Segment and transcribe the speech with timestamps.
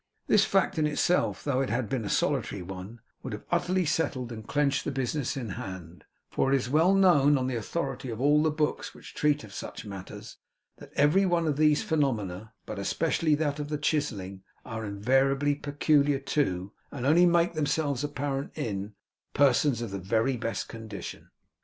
[0.25, 4.31] This fact in itself, though it had been a solitary one, would have utterly settled
[4.31, 8.19] and clenched the business in hand; for it is well known, on the authority of
[8.19, 10.37] all the books which treat of such matters,
[10.77, 16.17] that every one of these phenomena, but especially that of the chiselling, are invariably peculiar
[16.17, 18.95] to, and only make themselves apparent in,
[19.35, 21.29] persons of the very best condition.